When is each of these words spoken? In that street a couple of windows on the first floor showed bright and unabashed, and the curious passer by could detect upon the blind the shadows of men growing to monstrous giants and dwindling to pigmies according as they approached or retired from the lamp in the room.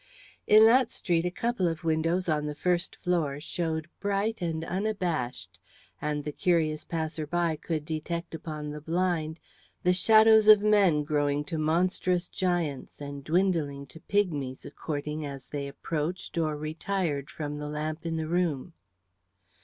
In 0.47 0.65
that 0.65 0.89
street 0.89 1.27
a 1.27 1.29
couple 1.29 1.67
of 1.67 1.83
windows 1.83 2.27
on 2.27 2.47
the 2.47 2.55
first 2.55 2.95
floor 2.95 3.39
showed 3.39 3.87
bright 3.99 4.41
and 4.41 4.65
unabashed, 4.65 5.59
and 6.01 6.23
the 6.23 6.31
curious 6.31 6.83
passer 6.83 7.27
by 7.27 7.55
could 7.55 7.85
detect 7.85 8.33
upon 8.33 8.71
the 8.71 8.81
blind 8.81 9.39
the 9.83 9.93
shadows 9.93 10.47
of 10.47 10.63
men 10.63 11.03
growing 11.03 11.43
to 11.43 11.59
monstrous 11.59 12.27
giants 12.27 12.99
and 12.99 13.23
dwindling 13.23 13.85
to 13.85 13.99
pigmies 13.99 14.65
according 14.65 15.23
as 15.23 15.49
they 15.49 15.67
approached 15.67 16.35
or 16.35 16.57
retired 16.57 17.29
from 17.29 17.59
the 17.59 17.69
lamp 17.69 18.03
in 18.03 18.17
the 18.17 18.25
room. 18.27 18.73